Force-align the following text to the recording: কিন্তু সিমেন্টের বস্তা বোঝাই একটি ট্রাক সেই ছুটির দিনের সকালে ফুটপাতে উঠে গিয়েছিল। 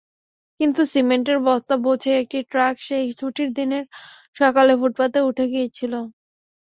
কিন্তু 0.59 0.81
সিমেন্টের 0.91 1.39
বস্তা 1.45 1.75
বোঝাই 1.83 2.15
একটি 2.21 2.39
ট্রাক 2.51 2.75
সেই 2.87 3.05
ছুটির 3.19 3.49
দিনের 3.57 3.83
সকালে 4.37 4.73
ফুটপাতে 4.79 5.19
উঠে 5.29 5.45
গিয়েছিল। 5.53 5.93